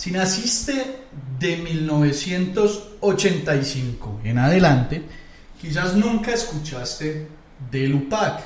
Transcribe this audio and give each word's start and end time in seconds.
Si 0.00 0.10
naciste 0.10 1.04
de 1.38 1.56
1985 1.58 4.20
en 4.24 4.38
adelante, 4.38 5.02
quizás 5.60 5.94
nunca 5.94 6.32
escuchaste 6.32 7.28
del 7.70 7.96
UPAC. 7.96 8.40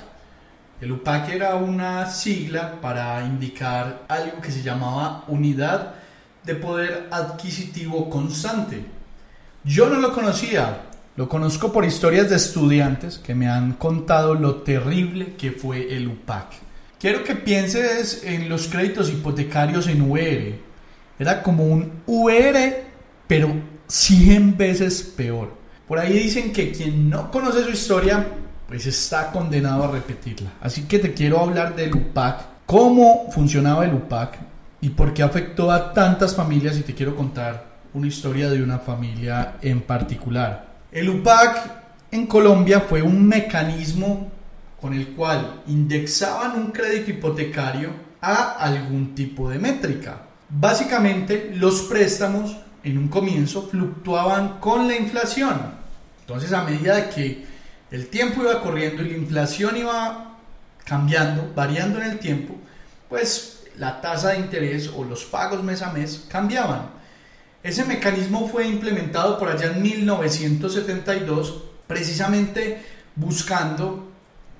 El 0.80 0.90
UPAC 0.90 1.28
era 1.28 1.54
una 1.54 2.10
sigla 2.10 2.80
para 2.80 3.24
indicar 3.24 4.02
algo 4.08 4.40
que 4.40 4.50
se 4.50 4.64
llamaba 4.64 5.22
Unidad 5.28 5.94
de 6.42 6.56
Poder 6.56 7.06
Adquisitivo 7.12 8.10
Constante. 8.10 8.84
Yo 9.62 9.88
no 9.88 10.00
lo 10.00 10.12
conocía, 10.12 10.80
lo 11.14 11.28
conozco 11.28 11.72
por 11.72 11.84
historias 11.84 12.30
de 12.30 12.34
estudiantes 12.34 13.18
que 13.18 13.36
me 13.36 13.48
han 13.48 13.74
contado 13.74 14.34
lo 14.34 14.62
terrible 14.62 15.36
que 15.36 15.52
fue 15.52 15.96
el 15.96 16.08
UPAC. 16.08 16.46
Quiero 16.98 17.22
que 17.22 17.36
pienses 17.36 18.24
en 18.24 18.48
los 18.48 18.66
créditos 18.66 19.08
hipotecarios 19.08 19.86
en 19.86 20.02
UR 20.02 20.73
era 21.18 21.42
como 21.42 21.64
un 21.64 22.02
UR, 22.06 22.56
pero 23.26 23.52
100 23.86 24.56
veces 24.56 25.02
peor. 25.16 25.52
Por 25.86 25.98
ahí 25.98 26.14
dicen 26.14 26.52
que 26.52 26.72
quien 26.72 27.10
no 27.10 27.30
conoce 27.30 27.64
su 27.64 27.70
historia, 27.70 28.26
pues 28.66 28.86
está 28.86 29.30
condenado 29.30 29.84
a 29.84 29.90
repetirla. 29.90 30.52
Así 30.60 30.82
que 30.82 30.98
te 30.98 31.12
quiero 31.12 31.40
hablar 31.40 31.76
del 31.76 31.94
UPAC, 31.94 32.64
cómo 32.66 33.30
funcionaba 33.30 33.84
el 33.84 33.94
UPAC 33.94 34.38
y 34.80 34.90
por 34.90 35.12
qué 35.12 35.22
afectó 35.22 35.70
a 35.70 35.92
tantas 35.92 36.34
familias 36.34 36.78
y 36.78 36.82
te 36.82 36.94
quiero 36.94 37.14
contar 37.14 37.74
una 37.92 38.06
historia 38.06 38.50
de 38.50 38.62
una 38.62 38.78
familia 38.78 39.56
en 39.62 39.82
particular. 39.82 40.74
El 40.90 41.08
UPAC 41.08 41.84
en 42.10 42.26
Colombia 42.26 42.80
fue 42.80 43.02
un 43.02 43.26
mecanismo 43.26 44.30
con 44.80 44.94
el 44.94 45.08
cual 45.08 45.62
indexaban 45.66 46.58
un 46.58 46.70
crédito 46.70 47.10
hipotecario 47.10 47.90
a 48.20 48.52
algún 48.58 49.14
tipo 49.14 49.48
de 49.48 49.58
métrica. 49.58 50.22
Básicamente 50.56 51.50
los 51.56 51.82
préstamos 51.82 52.56
en 52.84 52.98
un 52.98 53.08
comienzo 53.08 53.68
fluctuaban 53.68 54.60
con 54.60 54.86
la 54.86 54.96
inflación. 54.96 55.60
Entonces 56.20 56.52
a 56.52 56.62
medida 56.62 57.10
que 57.10 57.44
el 57.90 58.06
tiempo 58.06 58.42
iba 58.42 58.62
corriendo 58.62 59.02
y 59.02 59.10
la 59.10 59.16
inflación 59.16 59.76
iba 59.76 60.36
cambiando, 60.84 61.52
variando 61.56 62.00
en 62.00 62.10
el 62.10 62.18
tiempo, 62.20 62.54
pues 63.08 63.64
la 63.78 64.00
tasa 64.00 64.30
de 64.30 64.38
interés 64.38 64.90
o 64.94 65.02
los 65.02 65.24
pagos 65.24 65.64
mes 65.64 65.82
a 65.82 65.92
mes 65.92 66.24
cambiaban. 66.28 66.90
Ese 67.64 67.84
mecanismo 67.84 68.48
fue 68.48 68.68
implementado 68.68 69.38
por 69.38 69.48
allá 69.48 69.72
en 69.72 69.82
1972 69.82 71.64
precisamente 71.88 72.80
buscando 73.16 74.08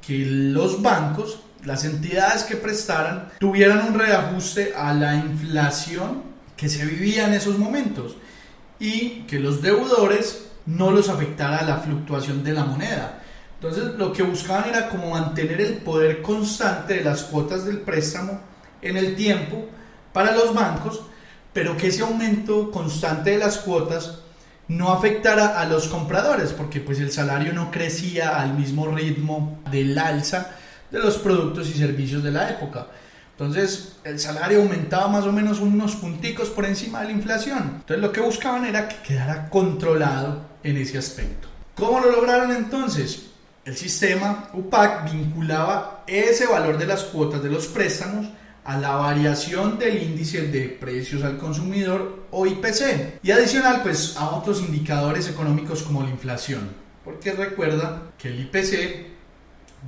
que 0.05 0.27
los 0.27 0.83
bancos 0.83 1.39
las 1.65 1.85
entidades 1.85 2.45
que 2.45 2.57
prestaran 2.57 3.29
tuvieran 3.39 3.89
un 3.89 3.99
reajuste 3.99 4.75
a 4.77 4.93
la 4.93 5.15
inflación 5.15 6.23
que 6.57 6.69
se 6.69 6.85
vivía 6.85 7.27
en 7.27 7.35
esos 7.35 7.59
momentos 7.59 8.17
y 8.79 9.23
que 9.23 9.41
los 9.41 9.63
deudores 9.63 10.47
no 10.67 10.91
los 10.91 11.09
afectara 11.09 11.63
la 11.63 11.79
fluctuación 11.79 12.45
de 12.45 12.53
la 12.53 12.65
moneda. 12.65 13.21
Entonces 13.55 13.95
lo 13.97 14.13
que 14.13 14.23
buscaban 14.23 14.69
era 14.69 14.89
como 14.89 15.11
mantener 15.11 15.61
el 15.61 15.75
poder 15.79 16.23
constante 16.23 16.95
de 16.95 17.05
las 17.05 17.23
cuotas 17.25 17.65
del 17.65 17.79
préstamo 17.79 18.41
en 18.83 18.97
el 18.97 19.17
tiempo 19.17 19.67
para 20.13 20.33
los 20.33 20.55
bancos, 20.55 21.03
pero 21.53 21.77
que 21.77 21.89
ese 21.89 22.03
aumento 22.03 22.71
constante 22.71 23.31
de 23.31 23.39
las 23.39 23.59
cuotas 23.59 24.19
no 24.69 24.93
afectara 24.93 25.61
a 25.61 25.67
los 25.67 25.89
compradores, 25.89 26.53
porque 26.53 26.81
pues 26.81 26.99
el 26.99 27.13
salario 27.13 27.53
no 27.53 27.71
crecía 27.71 28.41
al 28.41 28.55
mismo 28.55 28.87
ritmo 28.87 29.61
del 29.71 29.99
alza 29.99 30.57
de 30.95 31.01
los 31.01 31.19
productos 31.19 31.69
y 31.69 31.73
servicios 31.73 32.23
de 32.23 32.31
la 32.31 32.51
época. 32.51 32.87
Entonces 33.33 33.97
el 34.05 34.21
salario 34.21 34.63
aumentaba 34.63 35.09
más 35.09 35.25
o 35.25 35.33
menos 35.33 35.59
unos 35.59 35.97
punticos 35.97 36.51
por 36.51 36.65
encima 36.65 37.01
de 37.01 37.07
la 37.07 37.13
inflación. 37.13 37.59
Entonces 37.81 37.99
lo 37.99 38.13
que 38.13 38.21
buscaban 38.21 38.65
era 38.65 38.89
que 38.89 38.97
quedara 39.03 39.51
controlado 39.51 40.43
en 40.63 40.77
ese 40.77 40.97
aspecto. 40.99 41.49
¿Cómo 41.75 41.99
lo 41.99 42.13
lograron 42.13 42.53
entonces? 42.53 43.31
El 43.65 43.77
sistema 43.77 44.51
UPAC 44.53 45.11
vinculaba 45.11 46.05
ese 46.07 46.47
valor 46.47 46.79
de 46.79 46.87
las 46.87 47.03
cuotas 47.05 47.43
de 47.43 47.51
los 47.51 47.67
préstamos 47.67 48.29
a 48.65 48.79
la 48.79 48.95
variación 48.95 49.79
del 49.79 50.01
índice 50.01 50.43
de 50.49 50.69
precios 50.69 51.25
al 51.25 51.39
consumidor 51.39 52.27
o 52.31 52.47
IPC 52.47 53.19
y 53.23 53.31
adicional 53.33 53.83
pues 53.83 54.17
a 54.17 54.31
otros 54.31 54.61
indicadores 54.61 55.29
económicos 55.29 55.83
como 55.83 56.03
la 56.03 56.11
inflación 56.11 56.85
porque 57.05 57.33
recuerda 57.33 58.13
que 58.17 58.29
el 58.29 58.41
IPC 58.41 59.07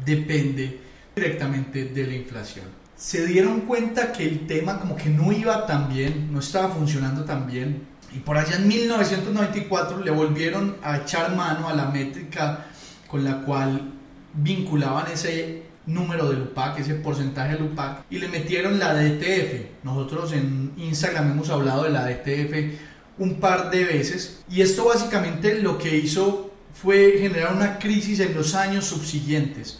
depende 0.05 0.85
directamente 1.16 1.87
de 1.87 2.06
la 2.06 2.15
inflación. 2.15 2.66
Se 2.94 3.25
dieron 3.25 3.62
cuenta 3.62 4.12
que 4.12 4.28
el 4.28 4.47
tema 4.47 4.78
como 4.78 4.97
que 4.97 5.09
no 5.09 5.32
iba 5.32 5.65
tan 5.65 5.88
bien, 5.88 6.31
no 6.31 6.41
estaba 6.41 6.69
funcionando 6.69 7.25
tan 7.25 7.47
bien. 7.47 7.87
Y 8.15 8.19
por 8.19 8.37
allá 8.37 8.56
en 8.56 8.69
1994 8.69 10.00
le 10.05 10.10
volvieron 10.10 10.76
a 10.82 10.99
echar 10.99 11.34
mano 11.34 11.71
a 11.71 11.72
la 11.75 11.87
métrica 11.87 12.66
con 13.09 13.25
la 13.25 13.41
cual 13.41 13.94
vinculaban 14.34 15.10
ese 15.10 15.62
número 15.87 16.28
del 16.28 16.43
UPAC, 16.43 16.81
ese 16.81 16.97
porcentaje 16.97 17.55
del 17.55 17.62
UPAC, 17.62 18.05
y 18.10 18.19
le 18.19 18.28
metieron 18.28 18.78
la 18.78 18.93
DTF. 18.93 19.84
Nosotros 19.84 20.34
en 20.34 20.75
Instagram 20.76 21.31
hemos 21.31 21.49
hablado 21.49 21.84
de 21.84 21.91
la 21.93 22.06
DTF 22.06 22.78
un 23.16 23.41
par 23.41 23.71
de 23.71 23.84
veces. 23.84 24.44
Y 24.50 24.60
esto 24.60 24.84
básicamente 24.84 25.62
lo 25.62 25.78
que 25.78 25.97
hizo 25.97 26.53
fue 26.75 27.16
generar 27.19 27.55
una 27.55 27.78
crisis 27.78 28.21
en 28.21 28.34
los 28.34 28.55
años 28.55 28.84
subsiguientes 28.84 29.78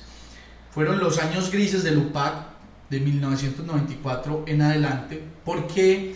fueron 0.77 1.01
los 1.01 1.19
años 1.19 1.51
grises 1.51 1.85
del 1.85 1.97
UPAC 1.97 2.35
de 2.91 3.01
1994 3.01 4.45
en 4.47 4.61
adelante, 4.61 5.23
porque 5.43 6.15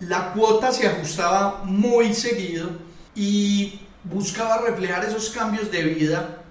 la 0.00 0.32
cuota 0.32 0.72
se 0.72 0.88
ajustaba 0.88 1.62
muy 1.62 2.12
seguido 2.12 2.70
y 3.14 3.82
buscaba 4.02 4.62
reflejar 4.62 5.04
esos 5.04 5.30
cambios 5.30 5.70
de 5.70 5.84
vida, 5.84 6.42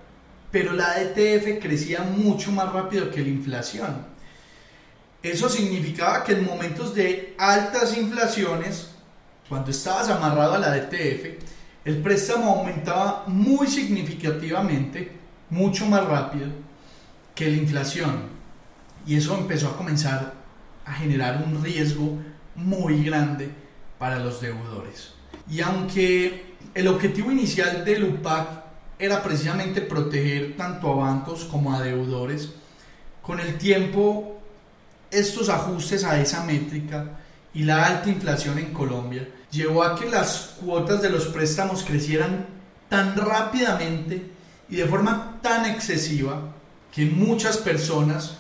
pero 0.52 0.72
la 0.72 0.98
DTF 0.98 1.62
crecía 1.62 2.04
mucho 2.04 2.50
más 2.54 2.72
rápido 2.72 3.12
que 3.12 3.20
la 3.20 3.28
inflación. 3.28 4.06
Eso 5.22 5.50
significaba 5.50 6.24
que 6.24 6.32
en 6.32 6.46
momentos 6.46 6.96
de 6.96 7.36
altas 7.38 7.98
inflaciones, 7.98 8.92
cuando 9.50 9.70
estabas 9.70 10.08
amarrado 10.08 10.54
a 10.54 10.60
la 10.60 10.78
DTF, 10.78 11.44
el 11.84 11.98
préstamo 12.02 12.56
aumentaba 12.56 13.26
muy 13.28 13.68
significativamente, 13.68 15.12
mucho 15.50 15.86
más 15.88 16.06
rápido 16.06 16.48
que 17.36 17.50
la 17.50 17.58
inflación. 17.58 18.24
Y 19.06 19.16
eso 19.16 19.38
empezó 19.38 19.70
a 19.70 19.78
comenzar 19.78 20.34
a 20.86 20.94
generar 20.94 21.44
un 21.46 21.64
riesgo 21.64 22.18
muy 22.56 23.04
grande 23.04 23.50
para 23.98 24.20
los 24.20 24.42
deudores. 24.42 25.14
Y 25.50 25.62
aunque 25.62 26.56
el 26.74 26.88
objetivo 26.88 27.32
inicial 27.32 27.84
del 27.86 28.04
UPAC 28.06 28.64
era 29.00 29.22
precisamente 29.24 29.82
proteger 29.82 30.56
tanto 30.56 30.92
a 30.92 30.96
bancos 31.06 31.46
como 31.46 31.74
a 31.74 31.82
deudores, 31.82 32.54
con 33.22 33.40
el 33.40 33.58
tiempo 33.58 34.42
estos 35.10 35.50
ajustes 35.50 36.04
a 36.04 36.20
esa 36.20 36.44
métrica 36.44 37.20
y 37.54 37.64
la 37.64 37.86
alta 37.86 38.10
inflación 38.10 38.58
en 38.58 38.74
Colombia 38.74 39.28
llevó 39.52 39.84
a 39.84 39.96
que 39.96 40.10
las 40.10 40.56
cuotas 40.60 41.02
de 41.02 41.10
los 41.10 41.28
préstamos 41.28 41.84
crecieran 41.84 42.48
tan 42.90 43.16
rápidamente 43.16 44.32
y 44.70 44.76
de 44.76 44.86
forma 44.86 45.40
tan 45.42 45.66
excesiva 45.66 46.54
que 46.94 47.06
muchas 47.06 47.58
personas 47.58 48.38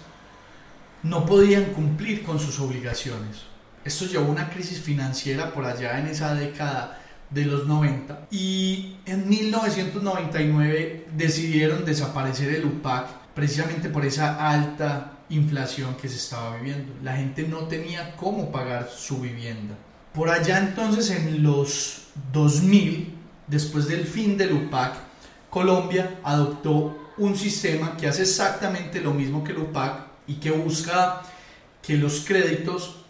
no 1.02 1.26
podían 1.26 1.66
cumplir 1.66 2.24
con 2.24 2.40
sus 2.40 2.60
obligaciones. 2.60 3.44
Esto 3.84 4.06
llevó 4.06 4.28
a 4.28 4.32
una 4.32 4.50
crisis 4.50 4.80
financiera 4.80 5.54
por 5.54 5.66
allá 5.66 6.00
en 6.00 6.08
esa 6.08 6.34
década 6.36 7.00
de 7.30 7.46
los 7.46 7.68
90 7.68 8.28
y 8.32 8.98
en 9.06 9.28
1999 9.28 11.08
decidieron 11.16 11.84
desaparecer 11.84 12.54
el 12.54 12.66
UPAC 12.66 13.08
precisamente 13.34 13.90
por 13.90 14.06
esa 14.06 14.50
alta 14.50 15.14
inflación 15.30 15.96
que 15.96 16.08
se 16.08 16.18
estaba 16.18 16.56
viviendo. 16.58 16.94
La 17.02 17.18
gente 17.18 17.48
no 17.48 17.68
tenía 17.68 18.16
cómo 18.16 18.52
pagar 18.52 18.88
su 18.96 19.20
vivienda. 19.20 19.76
Por 20.14 20.30
allá 20.30 20.60
entonces 20.60 21.10
en 21.10 21.42
los 21.42 22.10
2000, 22.32 23.14
después 23.48 23.88
del 23.88 24.06
fin 24.06 24.38
del 24.38 24.54
UPAC, 24.54 24.94
Colombia 25.50 26.20
adoptó 26.24 27.03
un 27.18 27.36
sistema 27.36 27.96
que 27.98 28.08
hace 28.08 28.24
exactamente 28.24 29.02
lo 29.02 29.14
mismo 29.14 29.44
que 29.44 29.52
el 29.52 29.60
UPAC 29.60 30.06
y 30.28 30.36
que 30.36 30.52
busca 30.52 31.22
que 31.82 31.98
los 31.98 32.22
créditos 32.22 33.04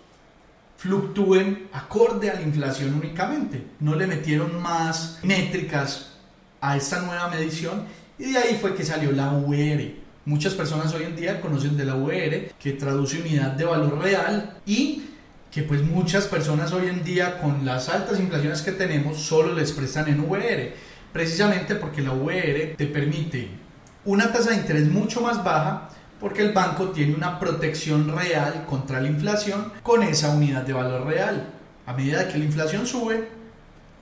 fluctúen 0.78 1.70
acorde 1.72 2.30
a 2.30 2.34
la 2.34 2.42
inflación 2.42 2.94
únicamente. 2.96 3.64
No 3.80 3.96
le 3.96 4.08
metieron 4.08 4.62
más 4.62 5.20
métricas 5.24 6.14
a 6.60 6.76
esta 6.76 7.02
nueva 7.02 7.30
medición 7.30 7.86
y 8.20 8.32
de 8.32 8.38
ahí 8.38 8.58
fue 8.60 8.76
que 8.76 8.84
salió 8.84 9.12
la 9.12 9.32
UR. 9.32 10.04
Muchas 10.26 10.54
personas 10.54 10.94
hoy 10.94 11.04
en 11.04 11.16
día 11.16 11.42
conocen 11.42 11.78
de 11.78 11.86
la 11.86 11.96
UR, 11.96 12.54
que 12.60 12.74
traduce 12.74 13.20
unidad 13.20 13.52
de 13.52 13.66
valor 13.66 14.02
real 14.02 14.58
y 14.66 15.04
que 15.52 15.64
pues 15.64 15.84
muchas 15.84 16.26
personas 16.26 16.72
hoy 16.74 16.88
en 16.88 17.04
día 17.04 17.40
con 17.40 17.66
las 17.66 17.90
altas 17.90 18.20
inflaciones 18.20 18.62
que 18.62 18.72
tenemos 18.72 19.20
solo 19.20 19.54
les 19.54 19.72
prestan 19.72 20.08
en 20.08 20.22
UR, 20.22 20.72
precisamente 21.12 21.76
porque 21.76 22.02
la 22.02 22.12
UR 22.12 22.76
te 22.76 22.88
permite 22.88 23.63
una 24.06 24.32
tasa 24.32 24.52
de 24.52 24.58
interés 24.58 24.88
mucho 24.88 25.22
más 25.22 25.44
baja 25.44 25.90
porque 26.20 26.42
el 26.42 26.54
banco 26.54 26.90
tiene 26.90 27.16
una 27.16 27.40
protección 27.40 28.16
real 28.16 28.66
contra 28.66 29.02
la 29.02 29.08
inflación 29.08 29.74
con 29.84 30.04
esa 30.04 30.30
unidad 30.30 30.64
de 30.64 30.74
valor 30.74 31.06
real. 31.06 31.50
A 31.86 31.94
medida 31.94 32.28
que 32.28 32.38
la 32.38 32.46
inflación 32.46 32.88
sube, 32.88 33.28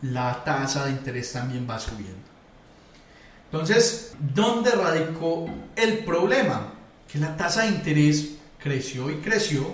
la 0.03 0.44
tasa 0.44 0.86
de 0.86 0.92
interés 0.92 1.31
también 1.31 1.68
va 1.69 1.80
subiendo. 1.80 2.21
Entonces, 3.51 4.13
¿dónde 4.19 4.71
radicó 4.71 5.48
el 5.75 6.00
problema? 6.06 6.74
Que 7.12 7.19
la 7.19 7.36
tasa 7.36 7.63
de 7.63 7.69
interés 7.69 8.36
creció 8.59 9.09
y 9.09 9.15
creció, 9.15 9.65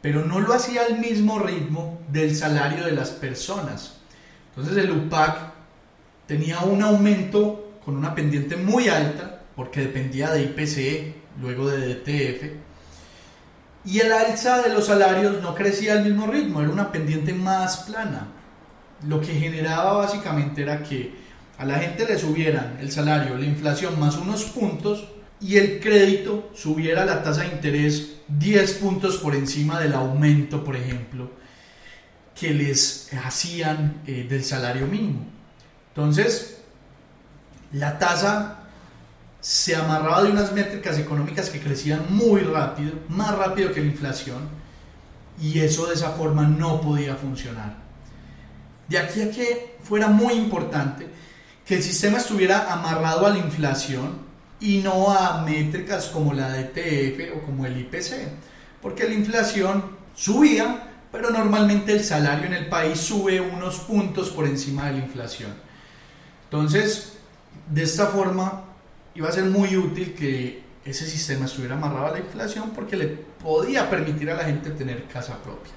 pero 0.00 0.24
no 0.24 0.40
lo 0.40 0.52
hacía 0.52 0.82
al 0.82 0.98
mismo 0.98 1.38
ritmo 1.38 2.00
del 2.08 2.36
salario 2.36 2.84
de 2.84 2.92
las 2.92 3.10
personas. 3.10 3.94
Entonces 4.50 4.84
el 4.84 4.92
UPAC 4.92 5.38
tenía 6.26 6.60
un 6.60 6.82
aumento 6.82 7.78
con 7.84 7.96
una 7.96 8.14
pendiente 8.14 8.56
muy 8.56 8.88
alta, 8.88 9.33
porque 9.56 9.80
dependía 9.80 10.30
de 10.30 10.42
IPC, 10.42 11.14
luego 11.40 11.68
de 11.68 11.94
DTF, 11.94 12.64
y 13.86 14.00
el 14.00 14.12
alza 14.12 14.62
de 14.62 14.70
los 14.70 14.86
salarios 14.86 15.42
no 15.42 15.54
crecía 15.54 15.92
al 15.94 16.04
mismo 16.04 16.26
ritmo, 16.26 16.62
era 16.62 16.70
una 16.70 16.90
pendiente 16.90 17.34
más 17.34 17.78
plana. 17.78 18.28
Lo 19.06 19.20
que 19.20 19.34
generaba 19.34 19.92
básicamente 19.92 20.62
era 20.62 20.82
que 20.82 21.14
a 21.58 21.64
la 21.64 21.78
gente 21.78 22.06
le 22.06 22.18
subieran 22.18 22.78
el 22.80 22.90
salario, 22.90 23.36
la 23.36 23.44
inflación 23.44 24.00
más 24.00 24.16
unos 24.16 24.44
puntos 24.44 25.08
y 25.40 25.58
el 25.58 25.80
crédito 25.80 26.50
subiera 26.54 27.04
la 27.04 27.22
tasa 27.22 27.42
de 27.42 27.48
interés 27.48 28.14
10 28.28 28.72
puntos 28.74 29.18
por 29.18 29.34
encima 29.34 29.78
del 29.78 29.92
aumento, 29.92 30.64
por 30.64 30.76
ejemplo, 30.76 31.30
que 32.34 32.54
les 32.54 33.10
hacían 33.22 34.00
eh, 34.06 34.26
del 34.28 34.42
salario 34.42 34.86
mínimo. 34.86 35.26
Entonces, 35.88 36.62
la 37.72 37.98
tasa 37.98 38.63
se 39.44 39.76
amarraba 39.76 40.22
de 40.22 40.30
unas 40.30 40.52
métricas 40.52 40.98
económicas 40.98 41.50
que 41.50 41.60
crecían 41.60 42.06
muy 42.08 42.40
rápido, 42.40 42.92
más 43.10 43.36
rápido 43.36 43.74
que 43.74 43.80
la 43.80 43.88
inflación, 43.88 44.48
y 45.38 45.60
eso 45.60 45.84
de 45.84 45.92
esa 45.92 46.12
forma 46.12 46.44
no 46.44 46.80
podía 46.80 47.14
funcionar. 47.16 47.76
De 48.88 48.96
aquí 48.96 49.20
a 49.20 49.30
que 49.30 49.76
fuera 49.82 50.08
muy 50.08 50.32
importante 50.32 51.06
que 51.66 51.74
el 51.74 51.82
sistema 51.82 52.16
estuviera 52.16 52.72
amarrado 52.72 53.26
a 53.26 53.30
la 53.30 53.38
inflación 53.38 54.16
y 54.60 54.78
no 54.78 55.10
a 55.10 55.42
métricas 55.42 56.06
como 56.06 56.32
la 56.32 56.48
DTF 56.48 57.36
o 57.36 57.42
como 57.44 57.66
el 57.66 57.78
IPC, 57.80 58.26
porque 58.80 59.04
la 59.04 59.12
inflación 59.12 59.84
subía, 60.14 60.88
pero 61.12 61.28
normalmente 61.28 61.92
el 61.92 62.02
salario 62.02 62.46
en 62.46 62.54
el 62.54 62.68
país 62.70 62.98
sube 62.98 63.42
unos 63.42 63.80
puntos 63.80 64.30
por 64.30 64.46
encima 64.46 64.86
de 64.86 64.92
la 64.92 65.04
inflación. 65.04 65.52
Entonces, 66.44 67.18
de 67.68 67.82
esta 67.82 68.06
forma, 68.06 68.72
iba 69.14 69.28
a 69.28 69.32
ser 69.32 69.44
muy 69.44 69.76
útil 69.76 70.14
que 70.14 70.62
ese 70.84 71.06
sistema 71.06 71.46
estuviera 71.46 71.76
amarrado 71.76 72.06
a 72.06 72.10
la 72.12 72.18
inflación 72.18 72.70
porque 72.74 72.96
le 72.96 73.06
podía 73.06 73.88
permitir 73.88 74.30
a 74.30 74.34
la 74.34 74.44
gente 74.44 74.70
tener 74.70 75.04
casa 75.04 75.42
propia. 75.42 75.72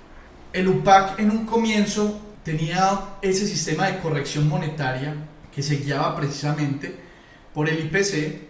El 0.52 0.68
UPAC 0.68 1.20
en 1.20 1.32
un 1.32 1.46
comienzo 1.46 2.20
tenía 2.44 3.18
ese 3.22 3.46
sistema 3.46 3.88
de 3.88 4.00
corrección 4.00 4.48
monetaria 4.48 5.16
que 5.54 5.64
se 5.64 5.78
guiaba 5.78 6.16
precisamente 6.16 6.96
por 7.54 7.70
el 7.70 7.80
IPC 7.86 8.48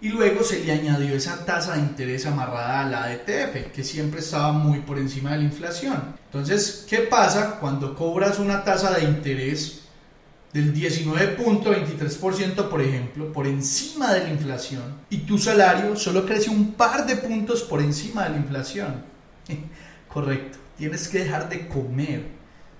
y 0.00 0.08
luego 0.10 0.44
se 0.44 0.62
le 0.62 0.72
añadió 0.72 1.14
esa 1.14 1.44
tasa 1.46 1.74
de 1.74 1.80
interés 1.80 2.26
amarrada 2.26 2.80
a 2.80 2.88
la 2.88 3.08
DTF, 3.08 3.72
que 3.72 3.82
siempre 3.82 4.20
estaba 4.20 4.52
muy 4.52 4.80
por 4.80 4.98
encima 4.98 5.32
de 5.32 5.38
la 5.38 5.44
inflación. 5.44 6.16
Entonces, 6.26 6.84
¿qué 6.88 6.98
pasa 6.98 7.58
cuando 7.58 7.94
cobras 7.94 8.38
una 8.38 8.64
tasa 8.64 8.92
de 8.92 9.04
interés 9.04 9.83
del 10.54 10.72
19.23%, 10.72 12.68
por 12.68 12.80
ejemplo, 12.80 13.30
por 13.32 13.46
encima 13.48 14.14
de 14.14 14.22
la 14.22 14.30
inflación, 14.30 15.00
y 15.10 15.18
tu 15.18 15.36
salario 15.36 15.96
solo 15.96 16.24
crece 16.24 16.48
un 16.48 16.74
par 16.74 17.06
de 17.06 17.16
puntos 17.16 17.64
por 17.64 17.82
encima 17.82 18.22
de 18.22 18.30
la 18.30 18.36
inflación. 18.36 19.02
Correcto, 20.08 20.58
tienes 20.78 21.08
que 21.08 21.24
dejar 21.24 21.48
de 21.48 21.66
comer, 21.66 22.28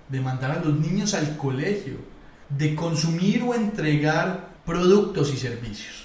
de 0.08 0.20
mandar 0.20 0.52
a 0.52 0.62
los 0.64 0.78
niños 0.78 1.14
al 1.14 1.36
colegio, 1.36 1.96
de 2.48 2.76
consumir 2.76 3.42
o 3.42 3.54
entregar 3.54 4.50
productos 4.64 5.34
y 5.34 5.36
servicios, 5.36 6.04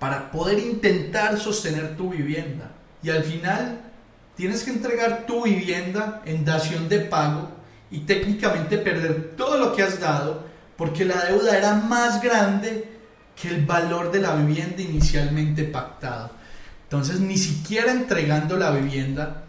para 0.00 0.32
poder 0.32 0.58
intentar 0.58 1.38
sostener 1.38 1.96
tu 1.96 2.10
vivienda. 2.10 2.72
Y 3.04 3.10
al 3.10 3.22
final 3.22 3.82
tienes 4.34 4.64
que 4.64 4.72
entregar 4.72 5.26
tu 5.26 5.44
vivienda 5.44 6.22
en 6.24 6.44
dación 6.44 6.88
de 6.88 6.98
pago 6.98 7.50
y 7.88 8.00
técnicamente 8.00 8.78
perder 8.78 9.34
todo 9.36 9.58
lo 9.58 9.76
que 9.76 9.84
has 9.84 10.00
dado 10.00 10.50
porque 10.76 11.04
la 11.04 11.24
deuda 11.26 11.56
era 11.56 11.74
más 11.74 12.22
grande 12.22 12.88
que 13.40 13.48
el 13.48 13.64
valor 13.64 14.12
de 14.12 14.20
la 14.20 14.34
vivienda 14.34 14.82
inicialmente 14.82 15.64
pactado. 15.64 16.30
Entonces 16.84 17.20
ni 17.20 17.38
siquiera 17.38 17.92
entregando 17.92 18.56
la 18.56 18.70
vivienda 18.70 19.44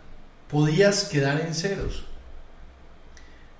podías 0.49 1.05
quedar 1.05 1.41
en 1.41 1.53
ceros. 1.53 2.05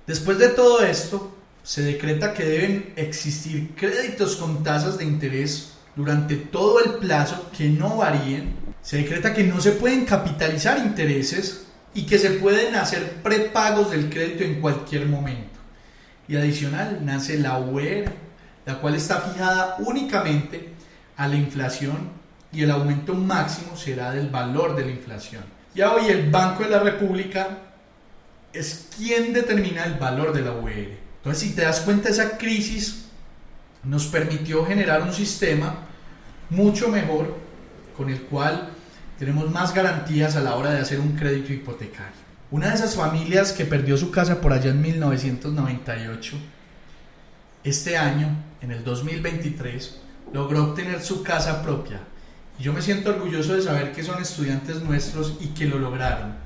Después 0.06 0.38
de 0.38 0.48
todo 0.48 0.82
esto, 0.84 1.34
se 1.62 1.82
decreta 1.82 2.34
que 2.34 2.44
deben 2.44 2.92
existir 2.96 3.74
créditos 3.74 4.36
con 4.36 4.62
tasas 4.62 4.98
de 4.98 5.04
interés 5.04 5.72
durante 5.96 6.36
todo 6.36 6.84
el 6.84 6.94
plazo 6.94 7.50
que 7.56 7.68
no 7.68 7.96
varíen. 7.96 8.54
Se 8.82 8.98
decreta 8.98 9.32
que 9.32 9.44
no 9.44 9.60
se 9.60 9.72
pueden 9.72 10.04
capitalizar 10.04 10.78
intereses 10.78 11.66
y 11.94 12.04
que 12.04 12.18
se 12.18 12.32
pueden 12.32 12.74
hacer 12.74 13.22
prepagos 13.22 13.90
del 13.90 14.10
crédito 14.10 14.44
en 14.44 14.60
cualquier 14.60 15.06
momento 15.06 15.53
y 16.28 16.36
adicional 16.36 17.00
nace 17.04 17.38
la 17.38 17.58
UER, 17.58 18.10
la 18.66 18.80
cual 18.80 18.94
está 18.94 19.20
fijada 19.20 19.76
únicamente 19.78 20.70
a 21.16 21.28
la 21.28 21.36
inflación 21.36 22.10
y 22.52 22.62
el 22.62 22.70
aumento 22.70 23.14
máximo 23.14 23.76
será 23.76 24.12
del 24.12 24.28
valor 24.28 24.76
de 24.76 24.84
la 24.84 24.90
inflación. 24.90 25.42
Ya 25.74 25.92
hoy 25.92 26.06
el 26.06 26.30
Banco 26.30 26.62
de 26.62 26.70
la 26.70 26.78
República 26.78 27.58
es 28.52 28.88
quien 28.96 29.32
determina 29.32 29.84
el 29.84 29.94
valor 29.94 30.32
de 30.32 30.42
la 30.42 30.52
UER. 30.52 30.98
Entonces, 31.16 31.42
si 31.42 31.54
te 31.54 31.62
das 31.62 31.80
cuenta, 31.80 32.08
esa 32.08 32.38
crisis 32.38 33.06
nos 33.82 34.06
permitió 34.06 34.64
generar 34.64 35.02
un 35.02 35.12
sistema 35.12 35.74
mucho 36.50 36.88
mejor 36.88 37.36
con 37.96 38.08
el 38.08 38.22
cual 38.22 38.70
tenemos 39.18 39.50
más 39.50 39.74
garantías 39.74 40.36
a 40.36 40.40
la 40.40 40.54
hora 40.54 40.70
de 40.70 40.80
hacer 40.80 41.00
un 41.00 41.16
crédito 41.16 41.52
hipotecario. 41.52 42.24
Una 42.54 42.68
de 42.68 42.76
esas 42.76 42.94
familias 42.94 43.50
que 43.50 43.64
perdió 43.64 43.96
su 43.96 44.12
casa 44.12 44.40
por 44.40 44.52
allá 44.52 44.70
en 44.70 44.80
1998, 44.80 46.36
este 47.64 47.96
año, 47.96 48.28
en 48.60 48.70
el 48.70 48.84
2023, 48.84 50.00
logró 50.32 50.62
obtener 50.62 51.02
su 51.02 51.24
casa 51.24 51.64
propia. 51.64 51.98
Y 52.56 52.62
yo 52.62 52.72
me 52.72 52.80
siento 52.80 53.10
orgulloso 53.10 53.54
de 53.54 53.62
saber 53.62 53.90
que 53.90 54.04
son 54.04 54.22
estudiantes 54.22 54.82
nuestros 54.82 55.36
y 55.40 55.48
que 55.48 55.66
lo 55.66 55.80
lograron. 55.80 56.36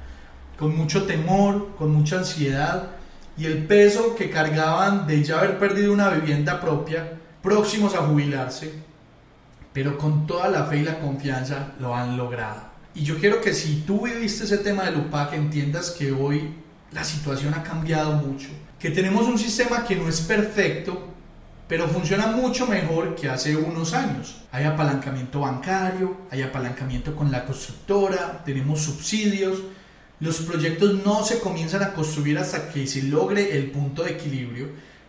Con 0.58 0.74
mucho 0.74 1.04
temor, 1.04 1.76
con 1.76 1.90
mucha 1.90 2.16
ansiedad 2.16 2.88
y 3.36 3.44
el 3.44 3.66
peso 3.66 4.16
que 4.16 4.30
cargaban 4.30 5.06
de 5.06 5.22
ya 5.22 5.40
haber 5.40 5.58
perdido 5.58 5.92
una 5.92 6.08
vivienda 6.08 6.58
propia, 6.58 7.18
próximos 7.42 7.94
a 7.94 7.98
jubilarse, 7.98 8.72
pero 9.74 9.98
con 9.98 10.26
toda 10.26 10.48
la 10.48 10.64
fe 10.64 10.78
y 10.78 10.84
la 10.84 11.00
confianza 11.00 11.74
lo 11.78 11.94
han 11.94 12.16
logrado. 12.16 12.77
Y 12.94 13.02
yo 13.02 13.18
quiero 13.18 13.40
que 13.40 13.52
si 13.52 13.84
tú 13.86 14.06
viviste 14.06 14.44
ese 14.44 14.58
tema 14.58 14.84
del 14.84 14.96
UPAC, 14.96 15.34
entiendas 15.34 15.90
que 15.90 16.12
hoy 16.12 16.54
la 16.92 17.04
situación 17.04 17.54
ha 17.54 17.62
cambiado 17.62 18.14
mucho, 18.14 18.48
que 18.78 18.90
tenemos 18.90 19.26
un 19.26 19.38
sistema 19.38 19.84
que 19.84 19.96
no 19.96 20.08
es 20.08 20.20
perfecto, 20.20 21.08
pero 21.68 21.86
funciona 21.86 22.28
mucho 22.28 22.66
mejor 22.66 23.14
que 23.14 23.28
hace 23.28 23.54
unos 23.54 23.92
años. 23.92 24.40
Hay 24.50 24.64
apalancamiento 24.64 25.40
bancario, 25.40 26.16
hay 26.30 26.40
apalancamiento 26.40 27.14
con 27.14 27.30
la 27.30 27.44
constructora, 27.44 28.42
tenemos 28.44 28.80
subsidios. 28.80 29.58
Los 30.18 30.38
proyectos 30.38 31.04
no 31.04 31.22
se 31.22 31.38
comienzan 31.40 31.82
a 31.82 31.92
construir 31.92 32.38
hasta 32.38 32.70
que 32.70 32.86
se 32.86 33.02
logre 33.02 33.56
el 33.56 33.70
punto 33.70 34.02
de 34.02 34.12
equilibrio. 34.12 34.68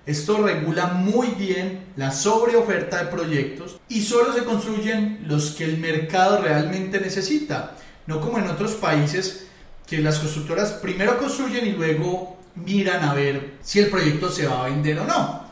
Esto 0.09 0.41
regula 0.41 0.87
muy 0.87 1.27
bien 1.37 1.81
la 1.95 2.09
sobreoferta 2.09 2.97
de 2.97 3.11
proyectos 3.11 3.79
y 3.89 4.01
solo 4.01 4.33
se 4.33 4.43
construyen 4.43 5.19
los 5.27 5.51
que 5.51 5.65
el 5.65 5.77
mercado 5.77 6.41
realmente 6.41 6.99
necesita, 6.99 7.75
no 8.07 8.19
como 8.19 8.39
en 8.39 8.47
otros 8.47 8.71
países 8.71 9.45
que 9.85 9.99
las 9.99 10.17
constructoras 10.17 10.71
primero 10.71 11.19
construyen 11.19 11.67
y 11.67 11.73
luego 11.73 12.39
miran 12.55 13.03
a 13.03 13.13
ver 13.13 13.57
si 13.61 13.77
el 13.77 13.91
proyecto 13.91 14.31
se 14.31 14.47
va 14.47 14.65
a 14.65 14.69
vender 14.69 14.97
o 14.97 15.05
no. 15.05 15.43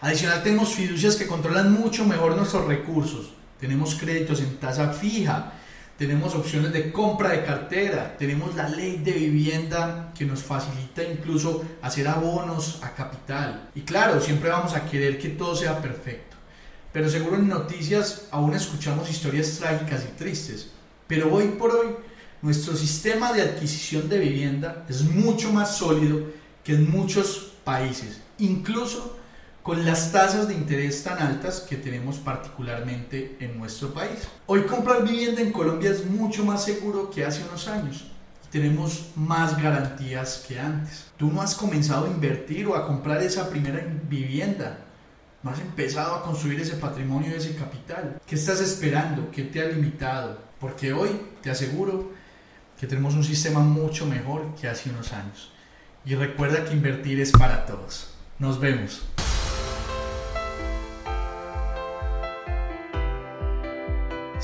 Adicional 0.00 0.44
tenemos 0.44 0.72
fiducias 0.72 1.16
que 1.16 1.26
controlan 1.26 1.72
mucho 1.72 2.04
mejor 2.04 2.36
nuestros 2.36 2.68
recursos. 2.68 3.32
Tenemos 3.58 3.96
créditos 3.96 4.38
en 4.38 4.58
tasa 4.58 4.92
fija, 4.92 5.54
tenemos 5.96 6.34
opciones 6.34 6.72
de 6.72 6.92
compra 6.92 7.30
de 7.30 7.44
cartera, 7.44 8.16
tenemos 8.18 8.54
la 8.54 8.68
ley 8.68 8.98
de 8.98 9.12
vivienda 9.12 10.12
que 10.16 10.26
nos 10.26 10.42
facilita 10.42 11.02
incluso 11.02 11.64
hacer 11.80 12.06
abonos 12.06 12.80
a 12.82 12.94
capital. 12.94 13.70
Y 13.74 13.80
claro, 13.80 14.20
siempre 14.20 14.50
vamos 14.50 14.74
a 14.74 14.84
querer 14.84 15.18
que 15.18 15.30
todo 15.30 15.56
sea 15.56 15.80
perfecto. 15.80 16.36
Pero 16.92 17.08
seguro 17.08 17.36
en 17.36 17.48
noticias 17.48 18.28
aún 18.30 18.54
escuchamos 18.54 19.10
historias 19.10 19.58
trágicas 19.58 20.04
y 20.04 20.16
tristes. 20.16 20.70
Pero 21.06 21.32
hoy 21.32 21.48
por 21.58 21.70
hoy 21.70 21.88
nuestro 22.42 22.76
sistema 22.76 23.32
de 23.32 23.42
adquisición 23.42 24.08
de 24.08 24.18
vivienda 24.18 24.84
es 24.88 25.02
mucho 25.02 25.52
más 25.52 25.76
sólido 25.76 26.20
que 26.62 26.74
en 26.74 26.90
muchos 26.90 27.52
países, 27.64 28.20
incluso 28.38 29.16
con 29.66 29.84
las 29.84 30.12
tasas 30.12 30.46
de 30.46 30.54
interés 30.54 31.02
tan 31.02 31.18
altas 31.18 31.58
que 31.58 31.74
tenemos 31.74 32.18
particularmente 32.18 33.36
en 33.40 33.58
nuestro 33.58 33.92
país. 33.92 34.28
Hoy 34.46 34.62
comprar 34.62 35.02
vivienda 35.02 35.40
en 35.40 35.50
Colombia 35.50 35.90
es 35.90 36.06
mucho 36.06 36.44
más 36.44 36.64
seguro 36.64 37.10
que 37.10 37.24
hace 37.24 37.42
unos 37.48 37.66
años. 37.66 38.04
Tenemos 38.52 39.08
más 39.16 39.60
garantías 39.60 40.44
que 40.46 40.60
antes. 40.60 41.06
Tú 41.16 41.32
no 41.32 41.42
has 41.42 41.56
comenzado 41.56 42.06
a 42.06 42.10
invertir 42.10 42.68
o 42.68 42.76
a 42.76 42.86
comprar 42.86 43.20
esa 43.24 43.50
primera 43.50 43.84
vivienda. 44.08 44.78
No 45.42 45.50
has 45.50 45.58
empezado 45.58 46.14
a 46.14 46.22
construir 46.22 46.60
ese 46.60 46.76
patrimonio, 46.76 47.34
ese 47.34 47.56
capital. 47.56 48.20
¿Qué 48.24 48.36
estás 48.36 48.60
esperando? 48.60 49.32
¿Qué 49.32 49.42
te 49.42 49.60
ha 49.60 49.66
limitado? 49.66 50.38
Porque 50.60 50.92
hoy 50.92 51.10
te 51.42 51.50
aseguro 51.50 52.12
que 52.78 52.86
tenemos 52.86 53.14
un 53.14 53.24
sistema 53.24 53.58
mucho 53.58 54.06
mejor 54.06 54.54
que 54.54 54.68
hace 54.68 54.90
unos 54.90 55.12
años. 55.12 55.50
Y 56.04 56.14
recuerda 56.14 56.64
que 56.64 56.72
invertir 56.72 57.20
es 57.20 57.32
para 57.32 57.66
todos. 57.66 58.10
Nos 58.38 58.60
vemos. 58.60 59.02